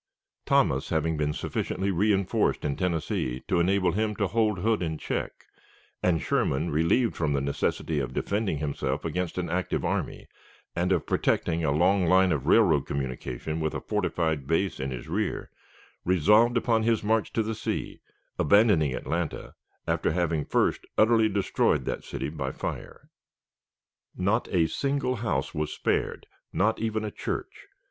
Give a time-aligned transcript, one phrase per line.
[0.47, 5.45] Thomas having been sufficiently reënforced in Tennessee to enable him to hold Hood in check,
[6.01, 10.25] and Sherman relieved from the necessity of defending himself against an active army,
[10.75, 15.07] and of protecting a long line of railroad communication with a fortified base in his
[15.07, 15.51] rear,
[16.03, 18.01] resolved upon his march to the sea,
[18.39, 19.53] abandoning Atlanta,
[19.87, 23.11] after having first utterly destroyed that city by fire.
[24.17, 27.67] Not a single house was spared, not even a church.